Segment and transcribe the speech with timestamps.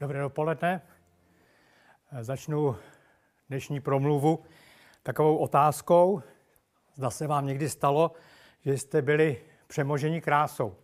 [0.00, 0.80] Dobré dopoledne.
[2.20, 2.76] Začnu
[3.48, 4.44] dnešní promluvu
[5.02, 6.22] takovou otázkou.
[6.94, 8.12] Zda se vám někdy stalo,
[8.64, 10.76] že jste byli přemoženi krásou.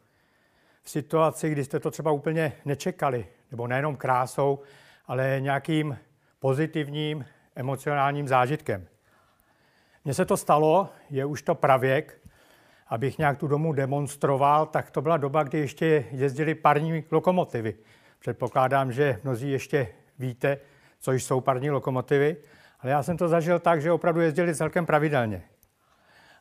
[0.82, 4.62] V situaci, kdy jste to třeba úplně nečekali, nebo nejenom krásou,
[5.06, 5.98] ale nějakým
[6.38, 7.24] pozitivním
[7.54, 8.86] emocionálním zážitkem.
[10.04, 12.20] Mně se to stalo, je už to pravěk,
[12.88, 17.74] abych nějak tu domu demonstroval, tak to byla doba, kdy ještě jezdili parní lokomotivy.
[18.24, 19.88] Předpokládám, že mnozí ještě
[20.18, 20.58] víte,
[20.98, 22.36] co jsou parní lokomotivy,
[22.80, 25.42] ale já jsem to zažil tak, že opravdu jezdili celkem pravidelně.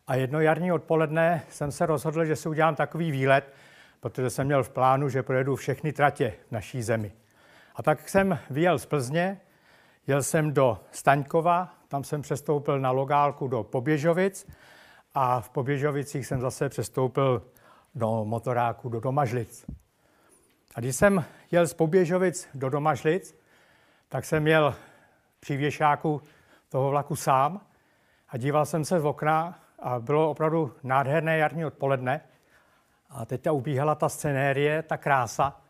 [0.07, 3.53] A jedno jarní odpoledne jsem se rozhodl, že si udělám takový výlet,
[3.99, 7.11] protože jsem měl v plánu, že projedu všechny tratě v naší zemi.
[7.75, 9.41] A tak jsem vyjel z Plzně,
[10.07, 14.47] jel jsem do Staňkova, tam jsem přestoupil na logálku do Poběžovic
[15.13, 17.41] a v Poběžovicích jsem zase přestoupil
[17.95, 19.65] do motoráku do Domažlic.
[20.75, 23.35] A když jsem jel z Poběžovic do Domažlic,
[24.09, 24.75] tak jsem jel
[25.39, 26.21] při věšáku
[26.69, 27.61] toho vlaku sám
[28.29, 32.21] a díval jsem se z okna a bylo opravdu nádherné jarní odpoledne.
[33.09, 35.61] A teď ta ubíhala ta scenérie, ta krása.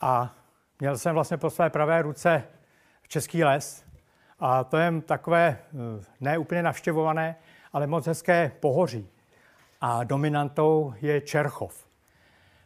[0.00, 0.34] A
[0.80, 2.44] měl jsem vlastně po své pravé ruce
[3.08, 3.84] Český les.
[4.38, 7.36] A to je takové eh, ne úplně navštěvované,
[7.72, 9.08] ale moc hezké pohoří.
[9.80, 11.89] A dominantou je Čerchov.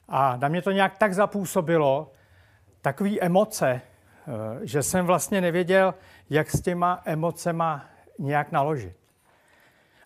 [0.08, 2.12] A na mě to nějak tak zapůsobilo,
[2.80, 3.80] takový emoce, eh,
[4.62, 5.94] že jsem vlastně nevěděl,
[6.30, 7.84] jak s těma emocema
[8.18, 8.96] nějak naložit.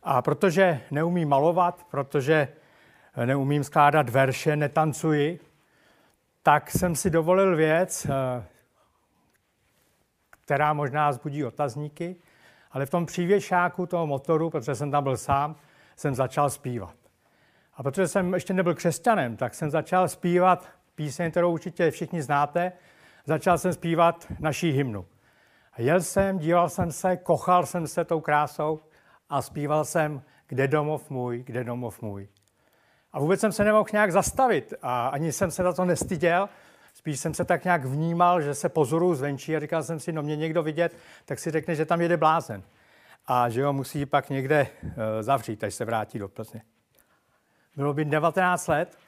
[0.03, 2.49] A protože neumím malovat, protože
[3.25, 5.41] neumím skládat verše, netancuji,
[6.43, 8.45] tak jsem si dovolil věc, eh,
[10.45, 12.17] která možná zbudí otazníky,
[12.71, 15.57] ale v tom přívěšáku toho motoru, protože jsem tam byl sám,
[15.97, 17.08] jsem začal zpívat.
[17.79, 22.73] A protože jsem ještě nebyl křesťanem, tak jsem začal zpívat píseň, kterou určitě všichni znáte.
[23.27, 25.07] Začal jsem zpívat naší hymnu.
[25.73, 28.81] A jel jsem, díval jsem se, kochal jsem se tou krásou
[29.29, 32.29] a zpíval jsem Kde domov můj, kde domov můj.
[33.13, 36.49] A vůbec jsem se nemohl nějak zastavit a ani jsem se za to nestyděl.
[36.95, 40.23] Spíš jsem se tak nějak vnímal, že se pozoruju zvenčí a říkal jsem si, no
[40.23, 42.63] mě někdo vidět, tak si řekne, že tam jede blázen.
[43.27, 44.91] A že ho musí pak někde uh,
[45.21, 46.63] zavřít, až se vrátí do Plzně.
[47.79, 48.99] Bylo by 19 let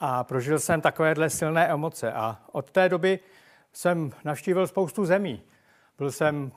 [0.00, 2.12] a prožil jsem takovéhle silné emoce.
[2.12, 3.18] A od té doby
[3.72, 5.42] jsem navštívil spoustu zemí.
[5.98, 6.52] Byl jsem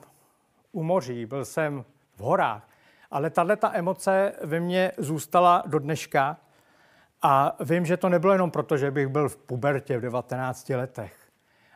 [0.72, 1.84] u moří, byl jsem
[2.16, 2.68] v horách.
[3.10, 6.36] Ale tahle ta emoce ve mně zůstala do dneška.
[7.22, 11.16] A vím, že to nebylo jenom proto, že bych byl v pubertě v 19 letech,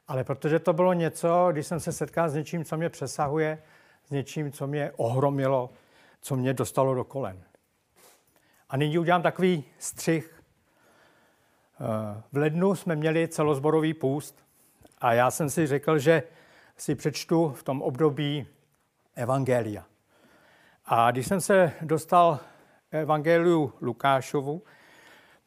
[0.09, 3.63] ale protože to bylo něco, když jsem se setkal s něčím, co mě přesahuje,
[4.05, 5.71] s něčím, co mě ohromilo,
[6.21, 7.48] co mě dostalo do kolen.
[8.69, 10.43] A nyní udělám takový střih.
[11.81, 14.45] Eh, v lednu jsme měli celozborový půst
[14.99, 16.23] a já jsem si řekl, že
[16.77, 18.47] si přečtu v tom období
[19.15, 19.85] Evangelia.
[20.87, 22.39] A když jsem se dostal
[22.91, 24.63] Evangeliu Lukášovu,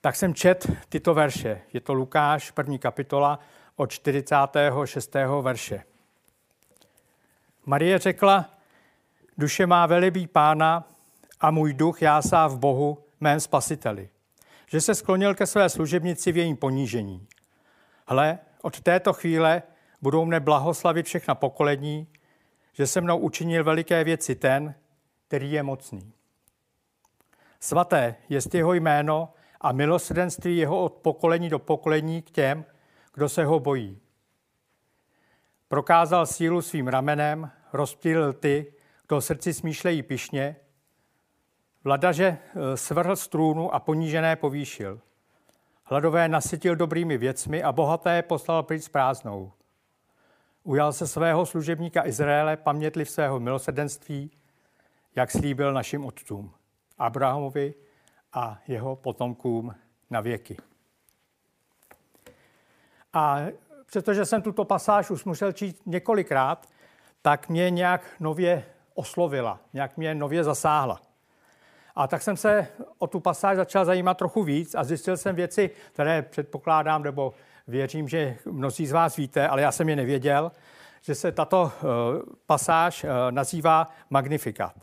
[0.01, 1.61] tak jsem čet tyto verše.
[1.73, 3.39] Je to Lukáš, první kapitola,
[3.75, 5.15] od 46.
[5.41, 5.83] verše.
[7.65, 8.49] Marie řekla,
[9.37, 10.87] duše má velebí pána
[11.39, 14.09] a můj duch jásá v Bohu, mém spasiteli,
[14.67, 17.27] že se sklonil ke své služebnici v jejím ponížení.
[18.07, 19.63] Hle, od této chvíle
[20.01, 22.07] budou mne blahoslavit všechna pokolení,
[22.73, 24.75] že se mnou učinil veliké věci ten,
[25.27, 26.13] který je mocný.
[27.59, 32.65] Svaté je jeho jméno a milosrdenství jeho od pokolení do pokolení k těm,
[33.13, 33.99] kdo se ho bojí.
[35.67, 38.73] Prokázal sílu svým ramenem, rozptýlil ty,
[39.07, 40.55] kdo srdci smýšlejí pišně,
[41.83, 44.99] Vladaže eh, svrhl z trůnu a ponížené povýšil.
[45.83, 49.51] Hladové nasytil dobrými věcmi a bohaté poslal pryč s prázdnou.
[50.63, 54.31] Ujal se svého služebníka Izraele, pamětliv svého milosrdenství,
[55.15, 56.53] jak slíbil našim otcům,
[56.97, 57.73] Abrahamovi
[58.33, 59.75] a jeho potomkům
[60.09, 60.57] na věky.
[63.13, 63.39] A
[63.85, 66.67] přestože jsem tuto pasáž už musel číst několikrát,
[67.21, 71.10] tak mě nějak nově oslovila, nějak mě nově zasáhla.
[71.95, 72.67] A tak jsem se
[72.97, 77.33] o tu pasáž začal zajímat trochu víc a zjistil jsem věci, které předpokládám nebo
[77.67, 80.51] věřím, že mnozí z vás víte, ale já jsem je nevěděl,
[81.01, 81.85] že se tato eh,
[82.45, 84.73] pasáž eh, nazývá Magnificat.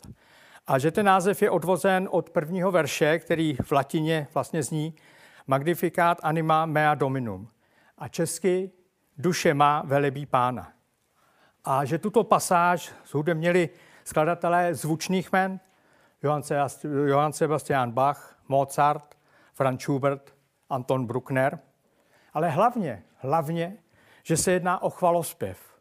[0.67, 4.95] A že ten název je odvozen od prvního verše, který v latině vlastně zní
[5.47, 7.49] Magnificat anima mea dominum.
[7.99, 8.71] A česky
[9.19, 10.73] duše má velebí pána.
[11.65, 12.93] A že tuto pasáž
[13.35, 13.69] měli
[14.05, 15.61] skladatelé zvučných men,
[16.23, 19.19] Johann Sebastian Bach, Mozart,
[19.55, 20.35] Franz Schubert,
[20.71, 21.59] Anton Bruckner,
[22.33, 23.77] ale hlavně, hlavně,
[24.23, 25.81] že se jedná o chvalospěv.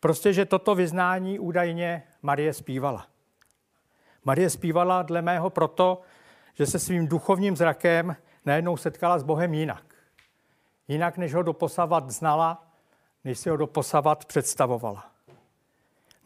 [0.00, 3.06] Prostě, že toto vyznání údajně Marie zpívala.
[4.24, 6.00] Marie zpívala dle mého proto,
[6.54, 9.84] že se svým duchovním zrakem najednou setkala s Bohem jinak.
[10.88, 12.66] Jinak, než ho doposavat znala,
[13.24, 15.10] než si ho doposavat představovala.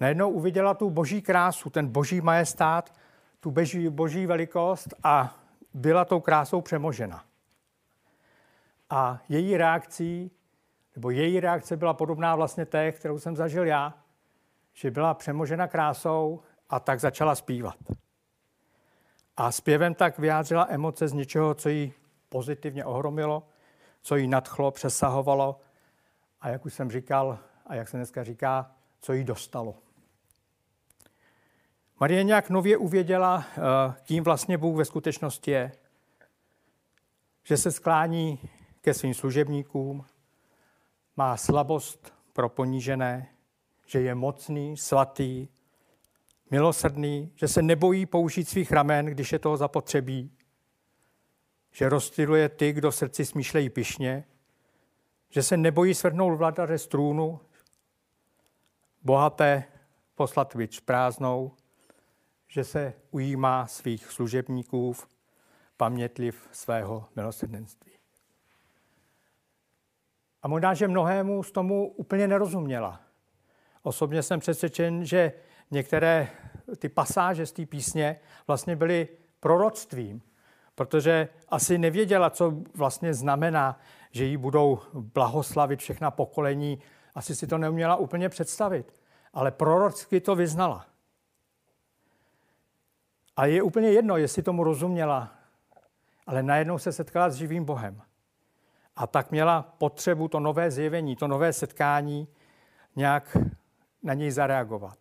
[0.00, 2.92] Najednou uviděla tu boží krásu, ten boží majestát,
[3.40, 5.37] tu boží, boží velikost a
[5.75, 7.25] byla tou krásou přemožena.
[8.90, 10.31] A její reakcí,
[10.96, 13.94] nebo její reakce byla podobná vlastně té, kterou jsem zažil já,
[14.72, 17.76] že byla přemožena krásou a tak začala zpívat.
[19.37, 21.92] A zpěvem tak vyjádřila emoce z něčeho, co jí
[22.28, 23.48] pozitivně ohromilo,
[24.02, 25.60] co jí nadchlo, přesahovalo
[26.40, 28.70] a jak už jsem říkal a jak se dneska říká,
[29.00, 29.75] co jí dostalo.
[32.00, 33.61] Marie nějak nově uvěděla, eh,
[34.02, 35.73] kým vlastně Bůh ve skutečnosti je.
[37.44, 38.38] Že se sklání
[38.81, 40.05] ke svým služebníkům,
[41.17, 43.29] má slabost pro ponížené,
[43.87, 45.49] že je mocný, svatý,
[46.50, 50.32] milosrdný, že se nebojí použít svých ramen, když je toho zapotřebí,
[51.73, 54.25] že rozstyluje ty, kdo srdci smýšlejí pišně,
[55.31, 57.41] že se nebojí svrhnout vladaře z trůnu,
[59.02, 59.64] bohaté
[60.14, 61.52] poslat vič prázdnou,
[62.50, 64.94] že se ujímá svých služebníků,
[65.76, 67.93] pamětliv svého milosrdenství.
[70.43, 73.00] A možná, že mnohému z tomu úplně nerozuměla.
[73.82, 75.32] Osobně jsem přesvědčen, že
[75.70, 76.29] některé
[76.79, 79.08] ty pasáže z té písně vlastně byly
[79.41, 80.23] proroctvím,
[80.75, 83.81] protože asi nevěděla, co vlastně znamená,
[84.11, 86.79] že jí budou blahoslavit všechna pokolení.
[87.14, 88.94] Asi si to neuměla úplně představit,
[89.32, 90.89] ale prorocky to vyznala.
[93.36, 95.32] A je úplně jedno, jestli tomu rozuměla,
[96.26, 98.02] ale najednou se setkala s živým Bohem.
[98.96, 102.28] A tak měla potřebu to nové zjevení, to nové setkání
[102.96, 103.36] nějak
[104.02, 104.98] na něj zareagovat.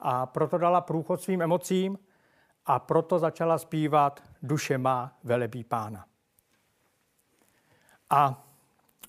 [0.00, 1.98] A proto dala průchod svým emocím
[2.66, 6.04] a proto začala zpívat Duše má velebí pána.
[8.10, 8.44] A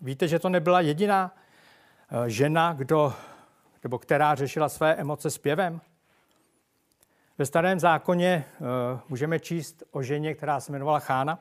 [0.01, 1.36] víte, že to nebyla jediná
[2.25, 3.13] eh, žena, kdo,
[3.83, 5.81] nebo která řešila své emoce zpěvem?
[7.38, 8.68] Ve starém zákoně uh,
[9.10, 11.40] můžeme číst o ženě, která se jmenovala Chána.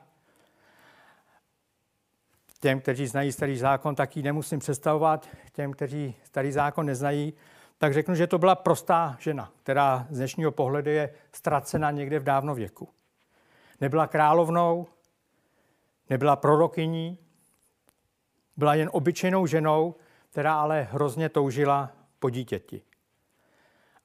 [2.59, 5.29] Těm, kteří znají starý zákon, tak ji nemusím představovat.
[5.51, 7.33] Těm, kteří starý zákon neznají,
[7.77, 12.23] tak řeknu, že to byla prostá žena, která z dnešního pohledu je ztracena někde v
[12.23, 12.89] dávno věku.
[13.81, 14.87] Nebyla královnou,
[16.09, 17.17] nebyla prorokyní,
[18.57, 19.95] byla jen obyčejnou ženou,
[20.31, 22.81] která ale hrozně toužila po dítěti.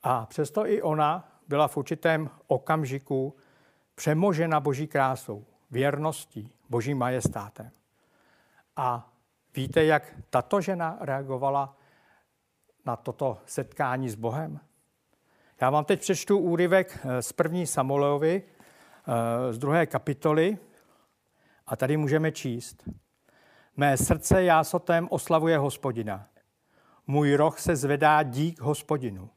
[0.03, 3.37] A přesto i ona byla v určitém okamžiku
[3.95, 7.71] přemožena boží krásou, věrností, božím majestátem.
[8.77, 9.13] A
[9.57, 11.77] víte, jak tato žena reagovala
[12.87, 14.61] na toto setkání s Bohem?
[15.61, 20.59] Já vám teď přečtu úryvek eh, z první Samuelovi, eh, z druhé kapitoly,
[21.67, 22.89] a tady můžeme číst.
[23.77, 26.27] Mé srdce jásotem oslavuje hospodina.
[27.07, 29.31] Můj roh se zvedá dík hospodinu.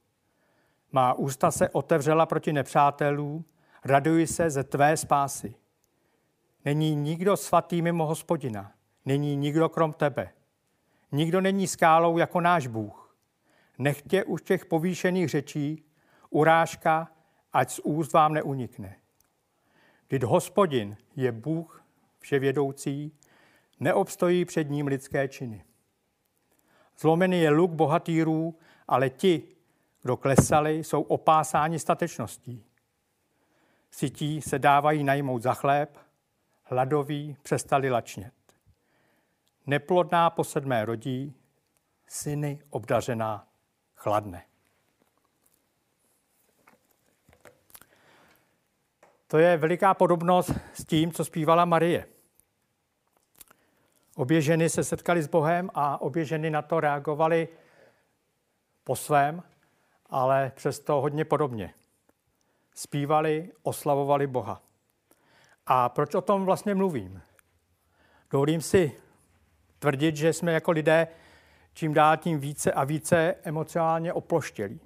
[0.92, 3.46] Má ústa se otevřela proti nepřátelů,
[3.86, 5.56] raduji se ze tvé spásy.
[6.66, 8.72] Není nikdo svatý mimo hospodina,
[9.06, 10.30] není nikdo krom tebe.
[11.12, 13.16] Nikdo není skálou jako náš Bůh.
[13.78, 15.86] Nechtě už těch povýšených řečí,
[16.30, 17.12] urážka,
[17.54, 18.96] ať z úst vám neunikne.
[20.08, 21.84] Vždyť hospodin je Bůh
[22.20, 23.18] vševědoucí,
[23.80, 25.64] neobstojí před ním lidské činy.
[27.00, 28.56] Zlomený je luk bohatýrů,
[28.88, 29.56] ale ti,
[30.02, 32.66] kdo klesali, jsou opásáni statečností.
[33.92, 35.98] Sytí se dávají najmout za chléb,
[36.64, 38.34] hladoví přestali lačnět.
[39.66, 41.36] Neplodná po sedmé rodí,
[42.08, 43.48] syny obdařená
[43.96, 44.46] chladne.
[49.28, 52.08] To je veliká podobnost s tím, co zpívala Marie.
[54.16, 57.48] Obě ženy se setkaly s Bohem a obě ženy na to reagovaly
[58.84, 59.44] po svém
[60.12, 61.74] ale přesto hodně podobně.
[62.76, 64.62] Spívali, oslavovali Boha.
[65.66, 67.22] A proč o tom vlastně mluvím?
[68.32, 68.92] Dovolím si
[69.80, 71.08] tvrdit, že jsme jako lidé
[71.74, 74.80] čím dál tím více a více emocionálně oploštělí.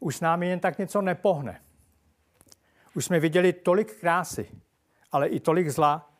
[0.00, 1.60] Už s námi jen tak něco nepohne.
[2.94, 4.50] Už jsme viděli tolik krásy,
[5.12, 6.10] ale i tolik zla,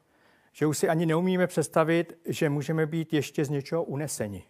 [0.52, 4.45] že už si ani neumíme představit, že můžeme být ještě z něčeho uneseni,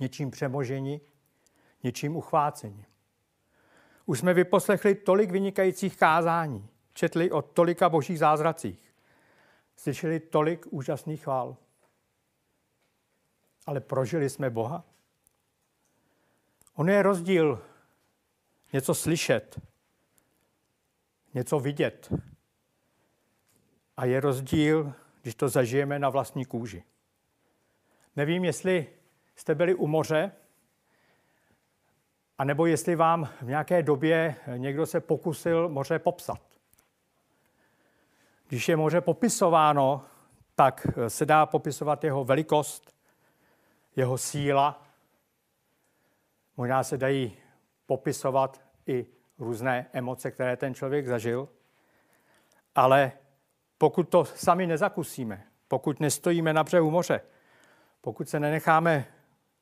[0.00, 1.00] něčím přemoženi
[1.82, 2.86] něčím uchvácení.
[4.06, 8.94] Už jsme vyposlechli tolik vynikajících kázání, četli o tolika božích zázracích,
[9.76, 11.56] slyšeli tolik úžasných chvál.
[13.66, 14.84] ale prožili jsme Boha?
[16.74, 17.62] On je rozdíl
[18.72, 19.60] něco slyšet,
[21.34, 22.12] něco vidět.
[23.96, 26.84] A je rozdíl, když to zažijeme na vlastní kůži.
[28.16, 28.86] Nevím, jestli
[29.36, 30.32] jste byli u moře,
[32.42, 36.40] anebo jestli vám v nějaké době někdo se pokusil moře popsat.
[38.48, 40.04] Když je moře popisováno,
[40.54, 42.94] tak se dá popisovat jeho velikost,
[43.96, 44.82] jeho síla.
[46.56, 47.36] Možná se dají
[47.86, 49.06] popisovat i
[49.38, 51.48] různé emoce, které ten člověk zažil.
[52.74, 53.12] Ale
[53.78, 57.20] pokud to sami nezakusíme, pokud nestojíme na břehu moře,
[58.00, 59.04] pokud se nenecháme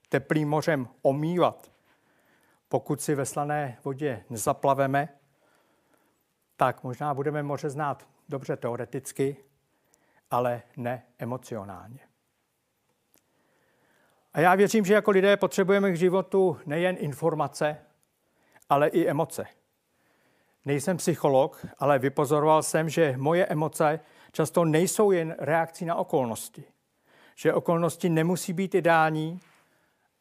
[0.09, 1.71] teplým mořem omývat,
[2.71, 5.09] pokud si ve slané vodě nezaplaveme,
[6.57, 9.37] tak možná budeme moře znát dobře teoreticky,
[10.31, 11.99] ale ne emocionálně.
[14.33, 17.77] A já věřím, že jako lidé potřebujeme k životu nejen informace,
[18.69, 19.47] ale i emoce.
[20.65, 24.01] Nejsem psycholog, ale vypozoroval jsem, že moje emoce
[24.33, 26.65] často nejsou jen reakcí na okolnosti.
[27.35, 29.41] Že okolnosti nemusí být ideální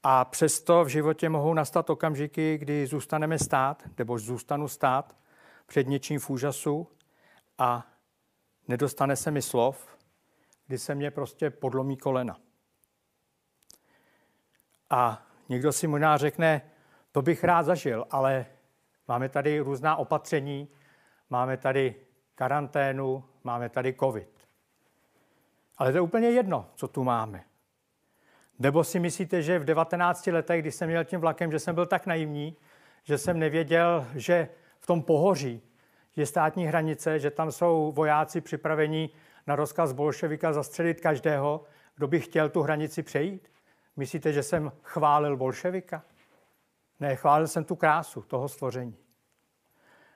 [0.04, 5.16] a přesto v životě mohou nastat okamžiky, kdy zůstaneme stát, nebo zůstanu stát
[5.66, 6.88] před něčím v úžasu
[7.58, 7.88] a
[8.68, 9.98] nedostane se mi slov,
[10.68, 12.38] kdy se mě prostě podlomí kolena.
[14.90, 16.62] A někdo si možná řekne,
[17.12, 18.46] to bych rád zažil, ale
[19.08, 20.68] máme tady různá opatření,
[21.30, 21.96] máme tady
[22.36, 24.48] karanténu, máme tady covid.
[25.78, 27.49] Ale to je úplně jedno, co tu máme.
[28.60, 31.86] Nebo si myslíte, že v 19 letech, když jsem měl tím vlakem, že jsem byl
[31.86, 32.56] tak naivní,
[33.04, 34.50] že jsem nevěděl, že
[34.80, 35.62] v tom pohoří
[36.16, 39.10] je státní hranice, že tam jsou vojáci připravení
[39.48, 41.64] na rozkaz bolševika zastřelit každého,
[41.96, 43.52] kdo by chtěl tu hranici přejít?
[43.96, 46.04] Myslíte, že jsem chválil bolševika?
[47.00, 48.96] Ne, chválil jsem tu krásu toho stvoření.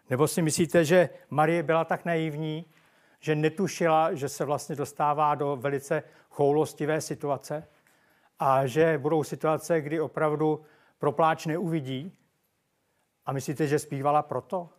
[0.10, 2.66] Nebo si myslíte, že Marie byla tak naivní,
[3.20, 7.68] že netušila, že se vlastně dostává do velice choulostivé situace
[8.46, 10.66] a že budou situace, kdy opravdu
[11.00, 12.18] propláč neuvidí?
[13.26, 14.70] A myslíte, že zpívala proto?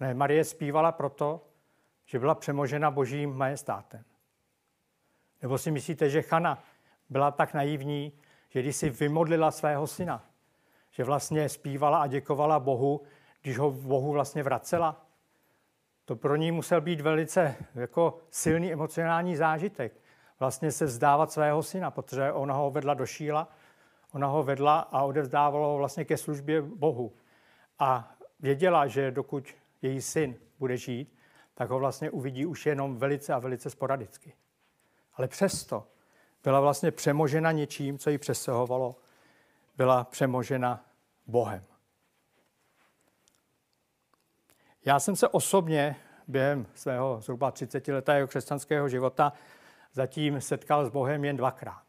[0.00, 1.46] Ne, Marie zpívala proto,
[2.04, 4.04] že byla přemožena božím majestátem.
[5.42, 6.64] Nebo si myslíte, že Chana
[7.10, 8.12] byla tak naivní,
[8.48, 10.24] že když si vymodlila svého syna,
[10.90, 13.02] že vlastně zpívala a děkovala Bohu,
[13.42, 15.06] když ho Bohu vlastně vracela.
[16.04, 20.03] To pro ní musel být velice jako silný emocionální zážitek.
[20.40, 23.48] Vlastně se vzdávat svého syna, protože ona ho vedla do šíla,
[24.12, 27.12] ona ho vedla a odevzdávala ho vlastně ke službě Bohu.
[27.78, 29.48] A věděla, že dokud
[29.82, 31.14] její syn bude žít,
[31.54, 34.32] tak ho vlastně uvidí už jenom velice a velice sporadicky.
[35.14, 35.86] Ale přesto
[36.42, 38.96] byla vlastně přemožena něčím, co ji přesahovalo.
[39.76, 40.84] Byla přemožena
[41.26, 41.64] Bohem.
[44.84, 45.96] Já jsem se osobně
[46.28, 49.32] během svého zhruba 30 letého křesťanského života
[49.94, 51.82] zatím setkal s Bohem jen dvakrát.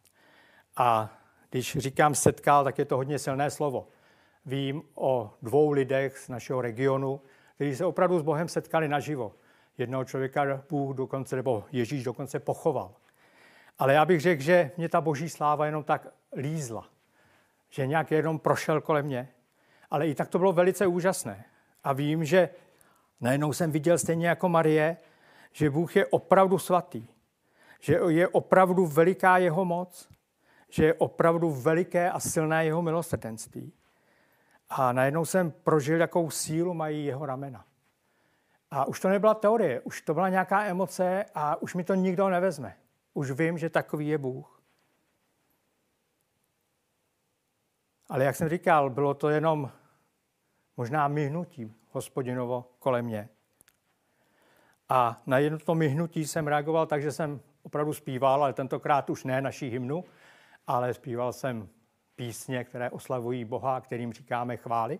[0.78, 1.18] A
[1.50, 3.88] když říkám setkal, tak je to hodně silné slovo.
[4.46, 7.22] Vím o dvou lidech z našeho regionu,
[7.56, 9.34] kteří se opravdu s Bohem setkali naživo.
[9.78, 12.92] Jednoho člověka Bůh dokonce, nebo Ježíš dokonce pochoval.
[13.80, 16.90] Ale já bych řekl, že mě ta boží sláva jenom tak lízla.
[17.70, 19.30] Že nějak jenom prošel kolem mě.
[19.90, 21.46] Ale i tak to bylo velice úžasné.
[21.84, 22.50] A vím, že
[23.22, 24.98] najednou jsem viděl stejně jako Marie,
[25.52, 27.08] že Bůh je opravdu svatý.
[27.86, 30.10] Že je opravdu veliká jeho moc.
[30.70, 33.74] Že je opravdu veliké a silné jeho milosrdenství.
[34.70, 37.66] A najednou jsem prožil, jakou sílu mají jeho ramena.
[38.72, 42.30] A už to nebyla teorie, už to byla nějaká emoce a už mi to nikdo
[42.30, 42.78] nevezme.
[43.14, 44.62] Už vím, že takový je Bůh.
[48.10, 49.72] Ale jak jsem říkal, bylo to jenom
[50.78, 53.30] možná myhnutí hospodinovo kolem mě.
[54.90, 59.24] A na jedno to myhnutí jsem reagoval tak, že jsem opravdu zpíval, ale tentokrát už
[59.24, 60.04] ne naší hymnu,
[60.68, 61.70] ale zpíval jsem
[62.16, 65.00] písně, které oslavují Boha, kterým říkáme chvály.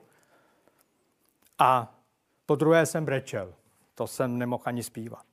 [1.60, 1.96] A
[2.46, 3.54] po druhé jsem brečel.
[3.96, 5.26] To jsem nemohl ani zpívat.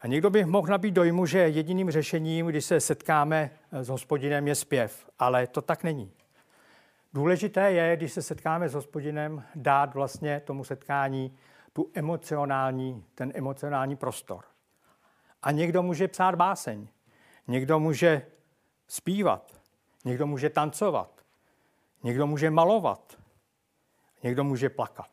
[0.00, 4.54] A někdo by mohl nabít dojmu, že jediným řešením, když se setkáme s hospodinem, je
[4.54, 5.06] zpěv.
[5.18, 6.12] Ale to tak není.
[7.12, 11.38] Důležité je, když se setkáme s hospodinem, dát vlastně tomu setkání
[11.72, 14.44] tu emocionální, ten emocionální prostor.
[15.42, 16.88] A někdo může psát báseň,
[17.48, 18.26] někdo může
[18.88, 19.60] zpívat,
[20.04, 21.24] někdo může tancovat,
[22.02, 23.18] někdo může malovat,
[24.22, 25.10] někdo může plakat.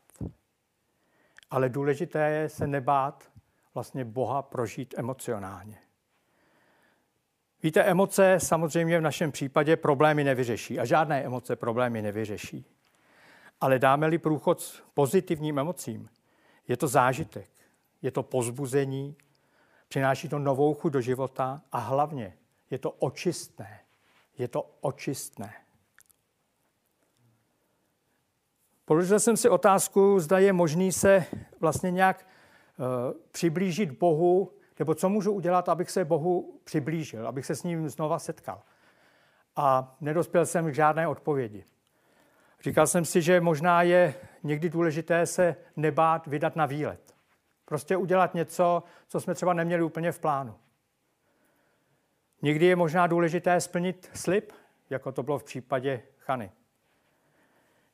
[1.52, 3.32] Ale důležité je se nebát
[3.74, 5.78] vlastně Boha prožít emocionálně.
[7.64, 12.66] Víte, emoce samozřejmě v našem případě problémy nevyřeší a žádné emoce problémy nevyřeší.
[13.62, 16.10] Ale dáme-li průchod pozitivním emocím,
[16.70, 17.50] je to zážitek,
[18.02, 19.16] je to pozbuzení,
[19.88, 22.38] přináší to novou chuť do života a hlavně
[22.70, 23.80] je to očistné.
[24.38, 25.54] Je to očistné.
[28.86, 31.26] Položil jsem si otázku, zda je možný se
[31.60, 32.28] vlastně nějak
[32.78, 32.86] uh,
[33.32, 38.20] přiblížit Bohu, nebo co můžu udělat, abych se Bohu přiblížil, abych se s ním znova
[38.20, 38.62] setkal.
[39.56, 41.66] A nedospěl jsem k žádné odpovědi.
[42.64, 47.16] Říkal jsem si, že možná je někdy důležité se nebát vydat na výlet.
[47.66, 50.56] Prostě udělat něco, co jsme třeba neměli úplně v plánu.
[52.42, 54.52] Někdy je možná důležité splnit slib,
[54.90, 56.52] jako to bylo v případě Chany.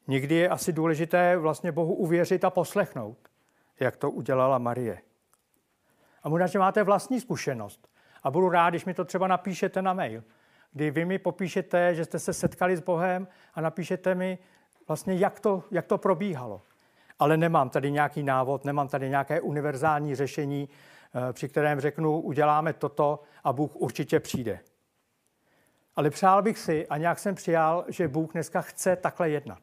[0.08, 3.18] Někdy je asi důležité vlastně Bohu uvěřit a poslechnout,
[3.80, 5.02] jak to udělala Marie.
[6.24, 7.88] A možná, že máte vlastní zkušenost.
[8.24, 10.24] A budu rád, když mi to třeba napíšete na mail,
[10.72, 14.38] kdy vy mi popíšete, že jste se setkali s Bohem a napíšete mi
[14.88, 16.62] vlastně, jak to, jak to probíhalo.
[17.20, 20.70] Ale nemám tady nějaký návod, nemám tady nějaké univerzální řešení,
[21.30, 24.60] eh, při kterém řeknu, uděláme toto a Bůh určitě přijde.
[25.96, 29.62] Ale přál bych si, a nějak jsem přijal, že Bůh dneska chce takhle jednat.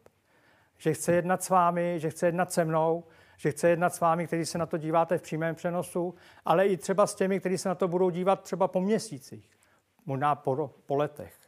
[0.79, 3.05] Že chce jednat s vámi, že chce jednat se mnou,
[3.37, 6.15] že chce jednat s vámi, kteří se na to díváte v přímém přenosu,
[6.45, 9.51] ale i třeba s těmi, kteří se na to budou dívat třeba po měsících,
[10.07, 11.42] možná po, po letech.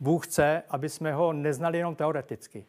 [0.00, 2.66] Bůh chce, aby jsme ho neznali jenom teoreticky,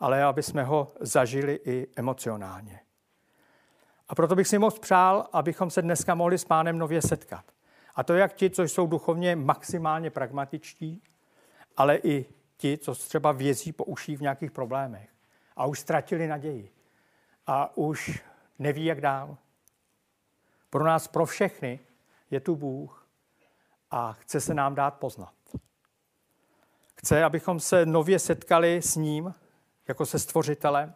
[0.00, 2.80] ale aby jsme ho zažili i emocionálně.
[4.08, 7.44] A proto bych si moc přál, abychom se dneska mohli s pánem nově setkat.
[7.94, 11.02] A to jak ti, co jsou duchovně maximálně pragmatičtí,
[11.76, 15.10] ale i ti, co třeba vězí po uší v nějakých problémech
[15.56, 16.72] a už ztratili naději
[17.46, 18.22] a už
[18.58, 19.36] neví, jak dál.
[20.70, 21.80] Pro nás, pro všechny
[22.30, 23.08] je tu Bůh
[23.90, 25.35] a chce se nám dát poznat.
[27.06, 29.34] Chce, abychom se nově setkali s ním,
[29.88, 30.94] jako se stvořitelem,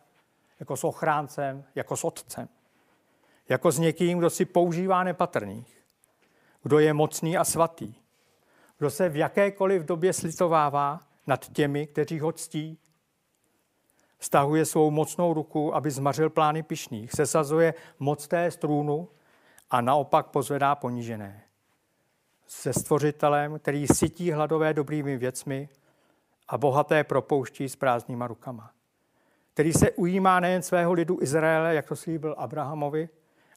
[0.60, 2.48] jako s ochráncem, jako s otcem.
[3.48, 5.84] Jako s někým, kdo si používá nepatrných,
[6.62, 7.94] kdo je mocný a svatý,
[8.78, 12.78] kdo se v jakékoliv době slitovává nad těmi, kteří ho ctí
[14.20, 17.12] Stahuje svou mocnou ruku, aby zmařil plány pišných.
[17.12, 19.08] Sesazuje moc té strůnu
[19.70, 21.42] a naopak pozvedá ponížené.
[22.46, 25.68] Se stvořitelem, který sytí hladové dobrými věcmi
[26.50, 28.72] a bohaté propouští s prázdnýma rukama.
[29.52, 33.08] Který se ujímá nejen svého lidu Izraele, jak to slíbil Abrahamovi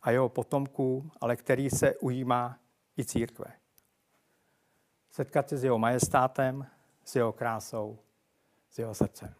[0.01, 2.59] a jeho potomkům, ale který se ujímá
[2.97, 3.45] i církve.
[5.09, 6.67] Setkat se s jeho majestátem,
[7.03, 7.99] s jeho krásou,
[8.69, 9.35] s jeho srdcem.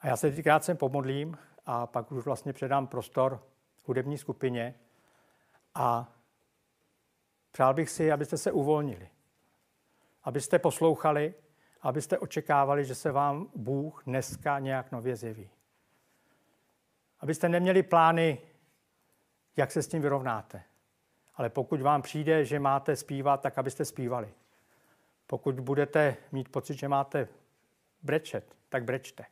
[0.00, 3.42] A já se teď krátce pomodlím a pak už vlastně předám prostor
[3.84, 4.74] hudební skupině
[5.74, 6.12] a
[7.52, 9.10] přál bych si, abyste se uvolnili,
[10.26, 11.34] abyste poslouchali,
[11.82, 15.50] abyste očekávali, že se vám Bůh dneska nějak nově zjeví.
[17.20, 18.40] Abyste neměli plány,
[19.56, 20.62] jak se s tím vyrovnáte.
[21.34, 24.28] Ale pokud vám přijde, že máte zpívat, tak abyste zpívali.
[25.26, 27.28] Pokud budete mít pocit, že máte
[28.02, 29.24] brečet, tak brečte.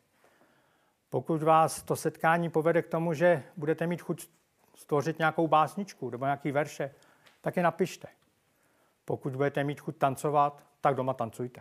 [1.10, 4.28] Pokud vás to setkání povede k tomu, že budete mít chuť
[4.74, 6.94] stvořit nějakou básničku nebo nějaký verše,
[7.40, 8.08] tak je napište.
[9.04, 11.60] Pokud budete mít chuť tancovat, tak doma tancujte.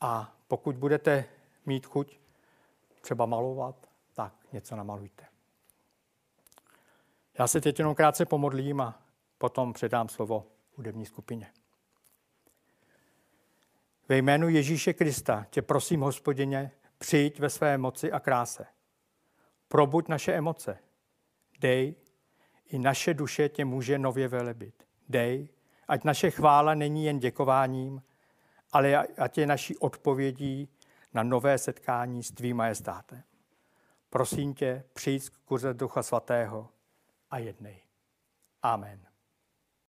[0.00, 1.24] A pokud budete
[1.66, 2.18] mít chuť
[3.00, 5.24] třeba malovat, tak něco namalujte.
[7.38, 9.02] Já se teď jenom krátce pomodlím a
[9.38, 11.52] potom předám slovo hudební skupině.
[14.08, 18.66] Ve jménu Ježíše Krista tě prosím, hospodině, Přijď ve své moci a kráse.
[19.68, 20.78] Probuď naše emoce.
[21.60, 21.94] Dej,
[22.66, 24.86] i naše duše tě může nově velebit.
[25.08, 25.48] Dej,
[25.88, 28.02] ať naše chvála není jen děkováním,
[28.72, 30.68] ale ať je naší odpovědí
[31.14, 33.22] na nové setkání s tvým majestátem.
[34.10, 36.68] Prosím tě, přijď k kurze Ducha Svatého
[37.30, 37.80] a jednej.
[38.62, 39.13] Amen.